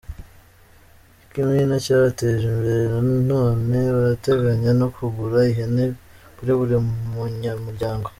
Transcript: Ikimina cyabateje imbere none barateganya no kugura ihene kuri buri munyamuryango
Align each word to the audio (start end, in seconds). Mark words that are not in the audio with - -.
Ikimina 1.23 1.75
cyabateje 1.85 2.43
imbere 2.53 2.83
none 3.31 3.77
barateganya 3.95 4.71
no 4.79 4.87
kugura 4.95 5.37
ihene 5.51 5.83
kuri 6.37 6.51
buri 6.59 6.75
munyamuryango 7.13 8.07